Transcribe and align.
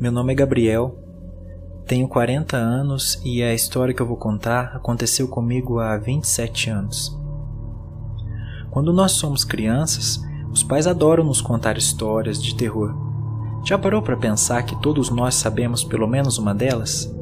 Meu 0.00 0.10
nome 0.10 0.32
é 0.32 0.34
Gabriel, 0.34 0.98
tenho 1.86 2.08
40 2.08 2.56
anos 2.56 3.20
e 3.22 3.42
a 3.42 3.52
história 3.52 3.92
que 3.92 4.00
eu 4.00 4.06
vou 4.06 4.16
contar 4.16 4.74
aconteceu 4.74 5.28
comigo 5.28 5.78
há 5.78 5.94
27 5.98 6.70
anos. 6.70 7.20
Quando 8.70 8.94
nós 8.94 9.12
somos 9.12 9.44
crianças, 9.44 10.18
os 10.50 10.62
pais 10.62 10.86
adoram 10.86 11.22
nos 11.22 11.42
contar 11.42 11.76
histórias 11.76 12.42
de 12.42 12.56
terror. 12.56 12.94
Já 13.62 13.76
parou 13.76 14.00
para 14.00 14.16
pensar 14.16 14.62
que 14.62 14.80
todos 14.80 15.10
nós 15.10 15.34
sabemos 15.34 15.84
pelo 15.84 16.08
menos 16.08 16.38
uma 16.38 16.54
delas? 16.54 17.14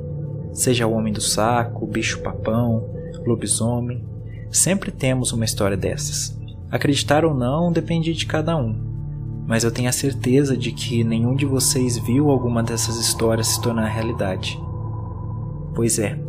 Seja 0.53 0.87
o 0.87 0.93
homem 0.93 1.13
do 1.13 1.21
saco, 1.21 1.85
o 1.85 1.89
bicho-papão, 1.89 2.89
lobisomem, 3.27 4.07
sempre 4.53 4.93
temos 4.93 5.33
uma 5.33 5.45
história 5.45 5.77
dessas. 5.77 6.39
Acreditar 6.71 7.25
ou 7.25 7.35
não 7.35 7.73
depende 7.73 8.15
de 8.15 8.25
cada 8.25 8.57
um 8.57 8.88
mas 9.49 9.65
eu 9.65 9.71
tenho 9.71 9.89
a 9.89 9.93
certeza 9.93 10.55
de 10.55 10.71
que 10.73 11.03
nenhum 11.03 11.35
de 11.35 11.47
vocês 11.47 11.97
viu 11.97 12.29
alguma 12.29 12.63
dessas 12.63 12.97
histórias 12.97 13.47
se 13.47 13.63
tornar 13.63 13.87
realidade. 13.87 14.61
Pois 15.75 15.99
é, 15.99 16.21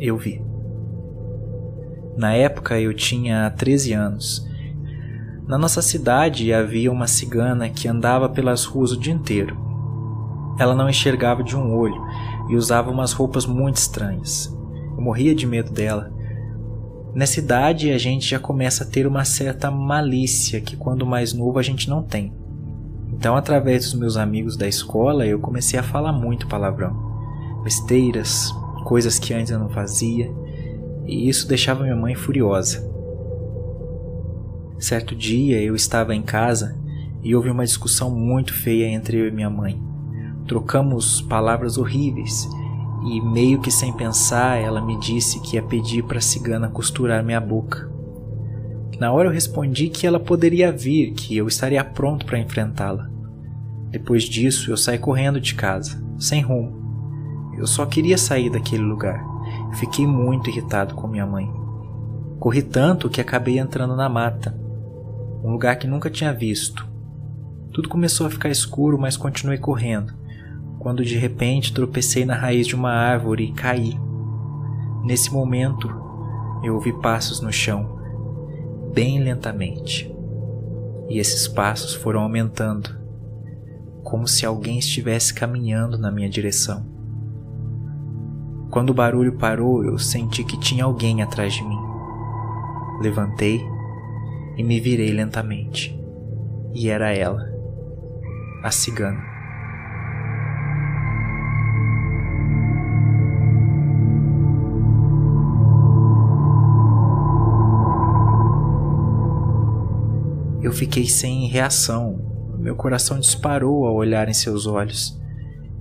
eu 0.00 0.18
vi. 0.18 0.42
Na 2.16 2.32
época 2.32 2.80
eu 2.80 2.92
tinha 2.92 3.48
13 3.52 3.92
anos. 3.92 4.44
Na 5.46 5.56
nossa 5.56 5.80
cidade 5.80 6.52
havia 6.52 6.90
uma 6.90 7.06
cigana 7.06 7.68
que 7.68 7.86
andava 7.86 8.28
pelas 8.28 8.64
ruas 8.64 8.90
o 8.90 8.98
dia 8.98 9.14
inteiro. 9.14 9.56
Ela 10.58 10.74
não 10.74 10.90
enxergava 10.90 11.40
de 11.40 11.56
um 11.56 11.72
olho 11.72 12.02
e 12.48 12.56
usava 12.56 12.90
umas 12.90 13.12
roupas 13.12 13.46
muito 13.46 13.76
estranhas. 13.76 14.52
Eu 14.96 15.00
morria 15.00 15.36
de 15.36 15.46
medo 15.46 15.70
dela 15.70 16.12
Nessa 17.14 17.38
idade 17.38 17.92
a 17.92 17.98
gente 17.98 18.28
já 18.28 18.40
começa 18.40 18.82
a 18.82 18.86
ter 18.86 19.06
uma 19.06 19.24
certa 19.24 19.70
malícia 19.70 20.60
que 20.60 20.76
quando 20.76 21.06
mais 21.06 21.32
novo 21.32 21.60
a 21.60 21.62
gente 21.62 21.88
não 21.88 22.02
tem. 22.02 22.32
Então, 23.12 23.36
através 23.36 23.84
dos 23.84 23.94
meus 23.94 24.16
amigos 24.16 24.56
da 24.56 24.66
escola, 24.66 25.24
eu 25.24 25.38
comecei 25.38 25.78
a 25.78 25.82
falar 25.82 26.12
muito 26.12 26.48
palavrão. 26.48 26.92
Besteiras, 27.62 28.50
coisas 28.84 29.16
que 29.18 29.32
antes 29.32 29.52
eu 29.52 29.60
não 29.60 29.68
fazia, 29.70 30.28
e 31.06 31.28
isso 31.28 31.46
deixava 31.46 31.84
minha 31.84 31.94
mãe 31.94 32.16
furiosa. 32.16 32.84
Certo 34.76 35.14
dia 35.14 35.62
eu 35.62 35.76
estava 35.76 36.16
em 36.16 36.22
casa 36.22 36.76
e 37.22 37.34
houve 37.34 37.48
uma 37.48 37.64
discussão 37.64 38.10
muito 38.10 38.52
feia 38.52 38.88
entre 38.88 39.18
eu 39.18 39.28
e 39.28 39.30
minha 39.30 39.48
mãe. 39.48 39.80
Trocamos 40.48 41.22
palavras 41.22 41.78
horríveis 41.78 42.48
e, 43.04 43.20
meio 43.20 43.60
que 43.60 43.70
sem 43.70 43.92
pensar, 43.92 44.56
ela 44.56 44.80
me 44.80 44.98
disse 44.98 45.38
que 45.40 45.56
ia 45.56 45.62
pedir 45.62 46.02
para 46.04 46.18
a 46.18 46.22
cigana 46.22 46.70
costurar 46.70 47.22
minha 47.22 47.40
boca. 47.40 47.90
Na 48.98 49.12
hora 49.12 49.28
eu 49.28 49.32
respondi 49.32 49.88
que 49.88 50.06
ela 50.06 50.18
poderia 50.18 50.72
vir, 50.72 51.12
que 51.12 51.36
eu 51.36 51.46
estaria 51.46 51.84
pronto 51.84 52.24
para 52.24 52.38
enfrentá-la. 52.38 53.10
Depois 53.90 54.24
disso, 54.24 54.70
eu 54.70 54.76
saí 54.76 54.98
correndo 54.98 55.38
de 55.38 55.54
casa, 55.54 56.02
sem 56.18 56.40
rumo. 56.40 57.52
Eu 57.58 57.66
só 57.66 57.84
queria 57.84 58.16
sair 58.16 58.48
daquele 58.48 58.82
lugar. 58.82 59.22
Fiquei 59.74 60.06
muito 60.06 60.48
irritado 60.48 60.94
com 60.94 61.06
minha 61.06 61.26
mãe. 61.26 61.52
Corri 62.40 62.62
tanto 62.62 63.10
que 63.10 63.20
acabei 63.20 63.58
entrando 63.58 63.94
na 63.94 64.08
mata, 64.08 64.58
um 65.44 65.50
lugar 65.52 65.76
que 65.76 65.86
nunca 65.86 66.08
tinha 66.08 66.32
visto. 66.32 66.88
Tudo 67.72 67.88
começou 67.88 68.26
a 68.26 68.30
ficar 68.30 68.48
escuro, 68.48 68.98
mas 68.98 69.16
continuei 69.16 69.58
correndo 69.58 70.23
quando 70.84 71.02
de 71.02 71.16
repente 71.16 71.72
tropecei 71.72 72.26
na 72.26 72.34
raiz 72.34 72.66
de 72.66 72.74
uma 72.74 72.92
árvore 72.92 73.44
e 73.44 73.52
caí. 73.52 73.98
Nesse 75.02 75.32
momento, 75.32 75.88
eu 76.62 76.74
ouvi 76.74 76.92
passos 76.92 77.40
no 77.40 77.50
chão, 77.50 77.98
bem 78.92 79.18
lentamente. 79.18 80.14
E 81.08 81.18
esses 81.18 81.48
passos 81.48 81.94
foram 81.94 82.20
aumentando, 82.20 82.94
como 84.02 84.28
se 84.28 84.44
alguém 84.44 84.78
estivesse 84.78 85.32
caminhando 85.32 85.96
na 85.96 86.10
minha 86.10 86.28
direção. 86.28 86.84
Quando 88.70 88.90
o 88.90 88.94
barulho 88.94 89.38
parou, 89.38 89.82
eu 89.82 89.96
senti 89.96 90.44
que 90.44 90.60
tinha 90.60 90.84
alguém 90.84 91.22
atrás 91.22 91.54
de 91.54 91.64
mim. 91.64 91.80
Levantei 93.00 93.58
e 94.58 94.62
me 94.62 94.78
virei 94.80 95.12
lentamente. 95.12 95.98
E 96.74 96.90
era 96.90 97.10
ela, 97.10 97.42
a 98.62 98.70
cigana. 98.70 99.33
Fiquei 110.74 111.06
sem 111.06 111.46
reação. 111.46 112.56
Meu 112.58 112.76
coração 112.76 113.18
disparou 113.18 113.86
ao 113.86 113.94
olhar 113.94 114.28
em 114.28 114.34
seus 114.34 114.66
olhos. 114.66 115.18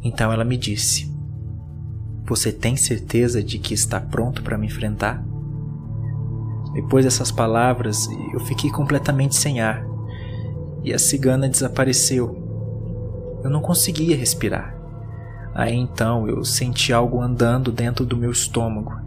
Então 0.04 0.31
ela 0.31 0.46
me 0.46 0.58
disse: 0.58 1.12
Você 2.26 2.52
tem 2.52 2.76
certeza 2.76 3.44
de 3.44 3.58
que 3.58 3.74
está 3.74 4.00
pronto 4.00 4.44
para 4.44 4.58
me 4.58 4.68
enfrentar? 4.68 5.24
Depois 6.74 7.06
dessas 7.06 7.32
palavras, 7.32 8.08
eu 8.34 8.40
fiquei 8.42 8.70
completamente 8.72 9.36
sem 9.36 9.62
ar 9.62 9.86
e 10.84 10.94
a 10.94 11.00
cigana 11.00 11.48
desapareceu. 11.48 12.40
Eu 13.44 13.50
não 13.50 13.62
conseguia 13.62 14.18
respirar. 14.18 14.76
Aí 15.53 15.76
então 15.76 16.28
eu 16.28 16.44
senti 16.44 16.92
algo 16.92 17.22
andando 17.22 17.72
dentro 17.72 18.06
do 18.06 18.18
meu 18.18 18.32
estômago. 18.32 19.00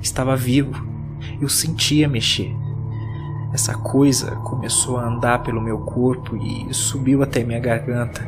Estava 0.00 0.36
vivo. 0.36 0.86
Eu 1.40 1.48
sentia 1.48 2.08
mexer. 2.08 2.54
Essa 3.54 3.72
coisa 3.72 4.32
começou 4.42 4.96
a 4.96 5.06
andar 5.06 5.44
pelo 5.44 5.62
meu 5.62 5.78
corpo 5.78 6.36
e 6.36 6.74
subiu 6.74 7.22
até 7.22 7.44
minha 7.44 7.60
garganta. 7.60 8.26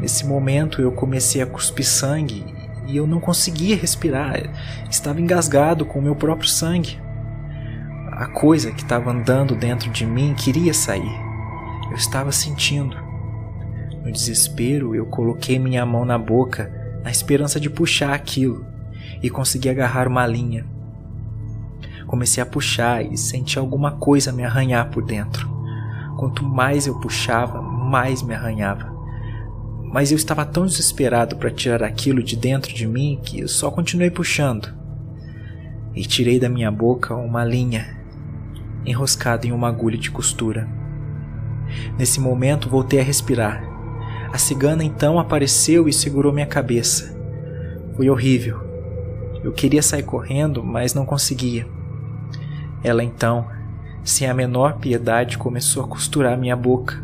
Nesse 0.00 0.26
momento 0.26 0.82
eu 0.82 0.90
comecei 0.90 1.40
a 1.40 1.46
cuspir 1.46 1.86
sangue 1.86 2.44
e 2.88 2.96
eu 2.96 3.06
não 3.06 3.20
conseguia 3.20 3.76
respirar. 3.76 4.50
Estava 4.90 5.20
engasgado 5.20 5.86
com 5.86 6.00
o 6.00 6.02
meu 6.02 6.16
próprio 6.16 6.48
sangue. 6.48 6.98
A 8.10 8.26
coisa 8.26 8.72
que 8.72 8.82
estava 8.82 9.12
andando 9.12 9.54
dentro 9.54 9.88
de 9.88 10.04
mim 10.04 10.34
queria 10.34 10.74
sair. 10.74 11.16
Eu 11.88 11.96
estava 11.96 12.32
sentindo. 12.32 12.96
No 14.04 14.10
desespero, 14.10 14.96
eu 14.96 15.06
coloquei 15.06 15.60
minha 15.60 15.86
mão 15.86 16.04
na 16.04 16.18
boca 16.18 16.72
na 17.04 17.10
esperança 17.12 17.60
de 17.60 17.70
puxar 17.70 18.14
aquilo 18.14 18.66
e 19.22 19.30
consegui 19.30 19.68
agarrar 19.68 20.08
uma 20.08 20.26
linha. 20.26 20.66
Comecei 22.10 22.42
a 22.42 22.46
puxar 22.46 23.04
e 23.04 23.16
senti 23.16 23.56
alguma 23.56 23.92
coisa 23.92 24.32
me 24.32 24.42
arranhar 24.42 24.90
por 24.90 25.04
dentro. 25.04 25.48
Quanto 26.18 26.44
mais 26.44 26.88
eu 26.88 26.98
puxava, 26.98 27.62
mais 27.62 28.20
me 28.20 28.34
arranhava. 28.34 28.92
Mas 29.84 30.10
eu 30.10 30.16
estava 30.16 30.44
tão 30.44 30.66
desesperado 30.66 31.36
para 31.36 31.52
tirar 31.52 31.84
aquilo 31.84 32.20
de 32.20 32.34
dentro 32.34 32.74
de 32.74 32.84
mim 32.84 33.20
que 33.22 33.38
eu 33.38 33.46
só 33.46 33.70
continuei 33.70 34.10
puxando. 34.10 34.74
E 35.94 36.02
tirei 36.02 36.40
da 36.40 36.48
minha 36.48 36.68
boca 36.68 37.14
uma 37.14 37.44
linha 37.44 37.96
enroscada 38.84 39.46
em 39.46 39.52
uma 39.52 39.68
agulha 39.68 39.96
de 39.96 40.10
costura. 40.10 40.68
Nesse 41.96 42.18
momento 42.18 42.68
voltei 42.68 42.98
a 42.98 43.04
respirar. 43.04 43.62
A 44.32 44.36
cigana 44.36 44.82
então 44.82 45.16
apareceu 45.16 45.88
e 45.88 45.92
segurou 45.92 46.32
minha 46.32 46.44
cabeça. 46.44 47.16
Foi 47.94 48.10
horrível. 48.10 48.58
Eu 49.44 49.52
queria 49.52 49.80
sair 49.80 50.02
correndo, 50.02 50.64
mas 50.64 50.92
não 50.92 51.06
conseguia. 51.06 51.78
Ela 52.82 53.04
então, 53.04 53.46
sem 54.02 54.28
a 54.28 54.34
menor 54.34 54.78
piedade, 54.78 55.38
começou 55.38 55.84
a 55.84 55.88
costurar 55.88 56.36
minha 56.38 56.56
boca 56.56 57.02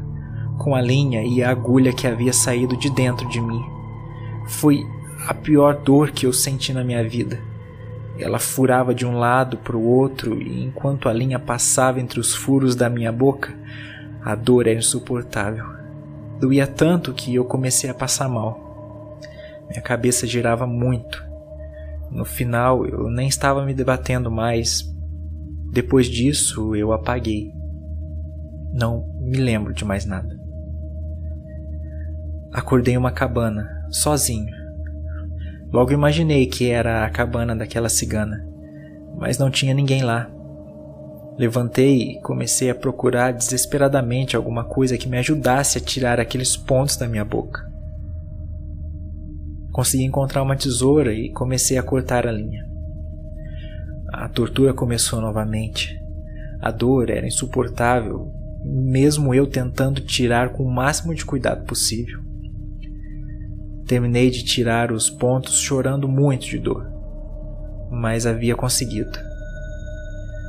com 0.58 0.74
a 0.74 0.80
linha 0.80 1.22
e 1.22 1.42
a 1.42 1.50
agulha 1.50 1.92
que 1.92 2.06
havia 2.06 2.32
saído 2.32 2.76
de 2.76 2.90
dentro 2.90 3.28
de 3.28 3.40
mim. 3.40 3.62
Foi 4.48 4.86
a 5.26 5.34
pior 5.34 5.74
dor 5.74 6.10
que 6.10 6.26
eu 6.26 6.32
senti 6.32 6.72
na 6.72 6.82
minha 6.82 7.06
vida. 7.06 7.38
Ela 8.18 8.38
furava 8.38 8.94
de 8.94 9.04
um 9.04 9.18
lado 9.18 9.58
para 9.58 9.76
o 9.76 9.82
outro 9.82 10.40
e 10.40 10.64
enquanto 10.64 11.08
a 11.08 11.12
linha 11.12 11.38
passava 11.38 12.00
entre 12.00 12.18
os 12.18 12.34
furos 12.34 12.74
da 12.74 12.88
minha 12.88 13.12
boca, 13.12 13.54
a 14.24 14.34
dor 14.34 14.66
era 14.66 14.78
insuportável. 14.78 15.64
Doía 16.40 16.66
tanto 16.66 17.12
que 17.12 17.34
eu 17.34 17.44
comecei 17.44 17.90
a 17.90 17.94
passar 17.94 18.28
mal. 18.28 19.18
Minha 19.68 19.82
cabeça 19.82 20.26
girava 20.26 20.66
muito. 20.66 21.22
No 22.10 22.24
final, 22.24 22.86
eu 22.86 23.10
nem 23.10 23.28
estava 23.28 23.64
me 23.64 23.74
debatendo 23.74 24.30
mais, 24.30 24.90
depois 25.76 26.06
disso, 26.06 26.74
eu 26.74 26.90
apaguei. 26.90 27.52
Não 28.72 29.06
me 29.20 29.36
lembro 29.36 29.74
de 29.74 29.84
mais 29.84 30.06
nada. 30.06 30.34
Acordei 32.50 32.94
em 32.94 32.96
uma 32.96 33.12
cabana, 33.12 33.68
sozinho. 33.90 34.56
Logo 35.70 35.92
imaginei 35.92 36.46
que 36.46 36.70
era 36.70 37.04
a 37.04 37.10
cabana 37.10 37.54
daquela 37.54 37.90
cigana, 37.90 38.42
mas 39.18 39.36
não 39.36 39.50
tinha 39.50 39.74
ninguém 39.74 40.02
lá. 40.02 40.30
Levantei 41.36 42.12
e 42.12 42.20
comecei 42.22 42.70
a 42.70 42.74
procurar 42.74 43.32
desesperadamente 43.32 44.34
alguma 44.34 44.64
coisa 44.64 44.96
que 44.96 45.10
me 45.10 45.18
ajudasse 45.18 45.76
a 45.76 45.80
tirar 45.82 46.18
aqueles 46.18 46.56
pontos 46.56 46.96
da 46.96 47.06
minha 47.06 47.24
boca. 47.24 47.70
Consegui 49.72 50.04
encontrar 50.04 50.42
uma 50.42 50.56
tesoura 50.56 51.12
e 51.12 51.30
comecei 51.32 51.76
a 51.76 51.82
cortar 51.82 52.26
a 52.26 52.32
linha. 52.32 52.65
A 54.12 54.28
tortura 54.28 54.72
começou 54.72 55.20
novamente. 55.20 55.98
A 56.60 56.70
dor 56.70 57.10
era 57.10 57.26
insuportável, 57.26 58.32
mesmo 58.64 59.34
eu 59.34 59.46
tentando 59.46 60.00
tirar 60.00 60.50
com 60.50 60.64
o 60.64 60.70
máximo 60.70 61.14
de 61.14 61.24
cuidado 61.24 61.64
possível. 61.64 62.20
Terminei 63.86 64.30
de 64.30 64.44
tirar 64.44 64.90
os 64.90 65.08
pontos 65.08 65.58
chorando 65.58 66.08
muito 66.08 66.46
de 66.46 66.58
dor, 66.58 66.90
mas 67.90 68.26
havia 68.26 68.56
conseguido. 68.56 69.18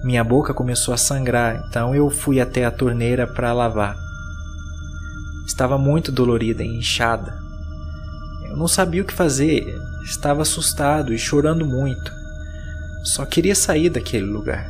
Minha 0.03 0.23
boca 0.23 0.53
começou 0.53 0.93
a 0.93 0.97
sangrar, 0.97 1.65
então 1.67 1.93
eu 1.93 2.09
fui 2.09 2.39
até 2.39 2.65
a 2.65 2.71
torneira 2.71 3.27
para 3.27 3.53
lavar. 3.53 3.95
Estava 5.45 5.77
muito 5.77 6.11
dolorida 6.11 6.63
e 6.63 6.77
inchada. 6.77 7.37
Eu 8.49 8.55
não 8.55 8.67
sabia 8.67 9.01
o 9.01 9.05
que 9.05 9.13
fazer, 9.13 9.65
estava 10.03 10.41
assustado 10.41 11.13
e 11.13 11.17
chorando 11.17 11.65
muito. 11.65 12.16
Só 13.07 13.25
queria 13.25 13.55
sair 13.55 13.89
daquele 13.89 14.25
lugar. 14.25 14.69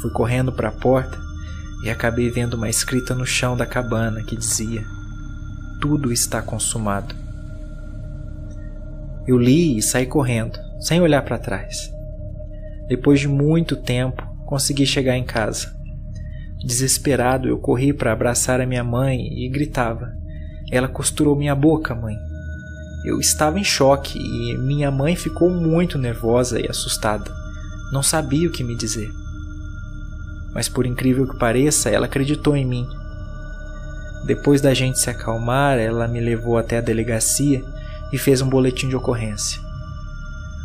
Fui 0.00 0.10
correndo 0.10 0.50
para 0.50 0.70
a 0.70 0.72
porta 0.72 1.18
e 1.84 1.90
acabei 1.90 2.30
vendo 2.30 2.54
uma 2.54 2.70
escrita 2.70 3.14
no 3.14 3.26
chão 3.26 3.54
da 3.54 3.66
cabana 3.66 4.22
que 4.22 4.34
dizia: 4.34 4.82
Tudo 5.78 6.10
está 6.10 6.40
consumado. 6.40 7.14
Eu 9.26 9.36
li 9.36 9.76
e 9.76 9.82
saí 9.82 10.06
correndo, 10.06 10.58
sem 10.80 11.02
olhar 11.02 11.20
para 11.20 11.38
trás. 11.38 11.92
Depois 12.88 13.20
de 13.20 13.28
muito 13.28 13.76
tempo, 13.76 14.22
consegui 14.46 14.86
chegar 14.86 15.18
em 15.18 15.24
casa. 15.24 15.70
Desesperado, 16.64 17.46
eu 17.46 17.58
corri 17.58 17.92
para 17.92 18.10
abraçar 18.10 18.58
a 18.58 18.66
minha 18.66 18.82
mãe 18.82 19.20
e 19.20 19.50
gritava. 19.50 20.16
Ela 20.72 20.88
costurou 20.88 21.36
minha 21.36 21.54
boca, 21.54 21.94
mãe. 21.94 22.16
Eu 23.04 23.20
estava 23.20 23.60
em 23.60 23.64
choque 23.64 24.18
e 24.18 24.56
minha 24.56 24.90
mãe 24.90 25.14
ficou 25.14 25.50
muito 25.50 25.98
nervosa 25.98 26.58
e 26.58 26.66
assustada. 26.66 27.30
Não 27.92 28.02
sabia 28.02 28.48
o 28.48 28.50
que 28.50 28.64
me 28.64 28.74
dizer. 28.74 29.12
Mas 30.54 30.70
por 30.70 30.86
incrível 30.86 31.28
que 31.28 31.38
pareça, 31.38 31.90
ela 31.90 32.06
acreditou 32.06 32.56
em 32.56 32.64
mim. 32.64 32.88
Depois 34.24 34.62
da 34.62 34.72
gente 34.72 34.98
se 34.98 35.10
acalmar, 35.10 35.78
ela 35.78 36.08
me 36.08 36.18
levou 36.18 36.56
até 36.56 36.78
a 36.78 36.80
delegacia 36.80 37.62
e 38.10 38.16
fez 38.16 38.40
um 38.40 38.48
boletim 38.48 38.88
de 38.88 38.96
ocorrência. 38.96 39.60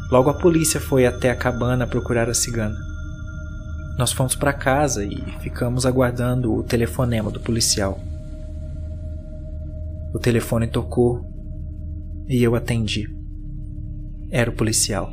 Logo 0.10 0.30
a 0.30 0.34
polícia 0.34 0.80
foi 0.80 1.06
até 1.06 1.30
a 1.30 1.36
cabana 1.36 1.86
procurar 1.86 2.30
a 2.30 2.34
cigana. 2.34 2.80
Nós 3.98 4.14
fomos 4.14 4.34
para 4.34 4.54
casa 4.54 5.04
e 5.04 5.22
ficamos 5.42 5.86
aguardando 5.86 6.56
o 6.56 6.64
telefonema 6.64 7.30
do 7.30 7.40
policial. 7.42 8.00
O 10.14 10.18
telefone 10.18 10.68
tocou 10.68 11.29
e 12.30 12.44
eu 12.44 12.54
atendi. 12.56 13.10
Era 14.30 14.52
o 14.52 14.54
policial. 14.54 15.12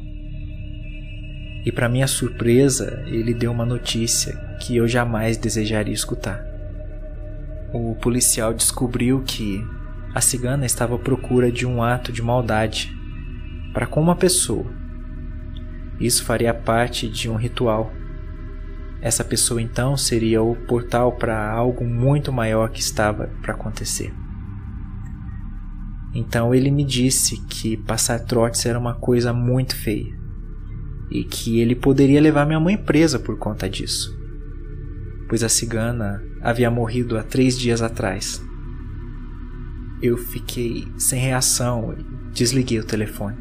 E 1.65 1.73
para 1.73 1.89
minha 1.89 2.07
surpresa, 2.07 3.03
ele 3.07 3.33
deu 3.33 3.51
uma 3.51 3.65
notícia 3.65 4.37
que 4.61 4.77
eu 4.77 4.87
jamais 4.87 5.39
desejaria 5.39 5.95
escutar. 5.95 6.45
O 7.73 7.95
policial 7.97 8.53
descobriu 8.53 9.23
que 9.23 9.67
a 10.15 10.21
cigana 10.21 10.67
estava 10.67 10.95
à 10.95 10.99
procura 10.99 11.51
de 11.51 11.67
um 11.67 11.83
ato 11.83 12.13
de 12.13 12.23
maldade 12.23 12.95
para 13.73 13.87
com 13.87 14.01
uma 14.01 14.15
pessoa. 14.15 14.67
Isso 15.99 16.23
faria 16.23 16.53
parte 16.53 17.09
de 17.09 17.31
um 17.31 17.35
ritual. 17.35 17.91
Essa 19.01 19.25
pessoa 19.25 19.61
então 19.61 19.97
seria 19.97 20.43
o 20.43 20.55
portal 20.55 21.13
para 21.13 21.51
algo 21.51 21.85
muito 21.85 22.31
maior 22.31 22.69
que 22.69 22.81
estava 22.81 23.29
para 23.41 23.55
acontecer. 23.55 24.13
Então 26.17 26.55
ele 26.55 26.71
me 26.71 26.83
disse 26.83 27.37
que 27.43 27.77
passar 27.77 28.21
trotes 28.21 28.65
era 28.65 28.79
uma 28.79 28.95
coisa 28.95 29.35
muito 29.35 29.77
feia 29.77 30.17
e 31.11 31.23
que 31.23 31.61
ele 31.61 31.75
poderia 31.75 32.23
levar 32.23 32.47
minha 32.47 32.59
mãe 32.59 32.75
presa 32.75 33.19
por 33.19 33.39
conta 33.39 33.69
disso, 33.69 34.19
pois 35.29 35.45
a 35.45 35.49
cigana 35.51 36.25
havia 36.41 36.71
morrido 36.71 37.19
há 37.19 37.23
três 37.23 37.59
dias 37.59 37.83
atrás. 37.83 38.43
Eu 40.01 40.17
fiquei 40.17 40.89
sem 40.97 41.21
reação 41.21 41.93
e 41.93 42.33
desliguei 42.33 42.81
o 42.81 42.87
telefone. 42.87 43.37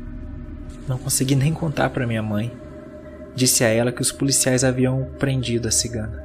Não 0.86 0.98
consegui 0.98 1.34
nem 1.34 1.54
contar 1.54 1.92
para 1.92 2.06
minha 2.06 2.22
mãe. 2.22 2.52
Disse 3.34 3.64
a 3.64 3.70
ela 3.70 3.92
que 3.92 4.02
os 4.02 4.12
policiais 4.12 4.66
haviam 4.66 5.12
prendido 5.18 5.70
a 5.70 5.72
cigana. 5.72 6.25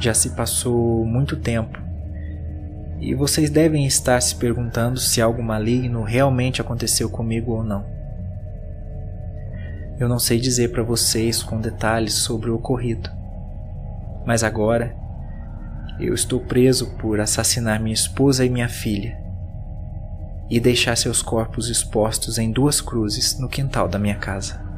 Já 0.00 0.14
se 0.14 0.30
passou 0.30 1.04
muito 1.04 1.36
tempo 1.36 1.78
e 2.98 3.14
vocês 3.14 3.50
devem 3.50 3.86
estar 3.86 4.18
se 4.22 4.34
perguntando 4.34 4.98
se 4.98 5.20
algo 5.20 5.42
maligno 5.42 6.02
realmente 6.02 6.58
aconteceu 6.58 7.10
comigo 7.10 7.52
ou 7.52 7.62
não. 7.62 7.84
Eu 9.98 10.08
não 10.08 10.18
sei 10.18 10.40
dizer 10.40 10.72
para 10.72 10.82
vocês 10.82 11.42
com 11.42 11.60
detalhes 11.60 12.14
sobre 12.14 12.48
o 12.48 12.56
ocorrido, 12.56 13.10
mas 14.24 14.42
agora 14.42 14.96
eu 15.98 16.14
estou 16.14 16.40
preso 16.40 16.96
por 16.96 17.20
assassinar 17.20 17.78
minha 17.78 17.92
esposa 17.92 18.42
e 18.42 18.48
minha 18.48 18.70
filha 18.70 19.20
e 20.48 20.58
deixar 20.58 20.96
seus 20.96 21.20
corpos 21.20 21.68
expostos 21.68 22.38
em 22.38 22.50
duas 22.50 22.80
cruzes 22.80 23.38
no 23.38 23.50
quintal 23.50 23.86
da 23.86 23.98
minha 23.98 24.16
casa. 24.16 24.69